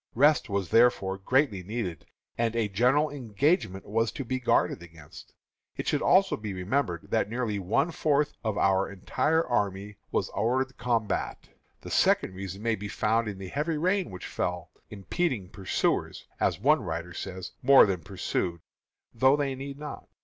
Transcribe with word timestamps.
Rest 0.15 0.49
was 0.49 0.69
therefore 0.69 1.19
greatly 1.19 1.61
needed, 1.61 2.07
and 2.35 2.55
a 2.55 2.67
general 2.67 3.11
engagement 3.11 3.85
was 3.85 4.11
to 4.13 4.25
be 4.25 4.39
guarded 4.39 4.81
against. 4.81 5.35
It 5.77 5.87
should 5.87 6.01
also 6.01 6.35
be 6.35 6.55
remembered 6.55 7.11
that 7.11 7.29
nearly 7.29 7.59
one 7.59 7.91
fourth 7.91 8.33
of 8.43 8.57
our 8.57 8.91
entire 8.91 9.45
army 9.45 9.97
was 10.11 10.29
hors 10.33 10.65
de 10.65 10.73
combat. 10.73 11.49
The 11.81 11.91
second 11.91 12.33
reason 12.33 12.63
may 12.63 12.73
be 12.73 12.87
found 12.87 13.27
in 13.27 13.37
the 13.37 13.49
heavy 13.49 13.77
rains 13.77 14.09
which 14.09 14.25
fell, 14.25 14.71
"impeding 14.89 15.49
pursuers," 15.49 16.25
as 16.39 16.59
one 16.59 16.81
writer 16.81 17.13
says, 17.13 17.51
"more 17.61 17.85
than 17.85 18.01
pursued, 18.01 18.61
though 19.13 19.35
they 19.37 19.53
need 19.53 19.77
not." 19.77 20.09